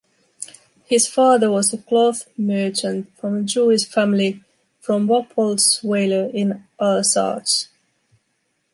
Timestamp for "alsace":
6.79-7.67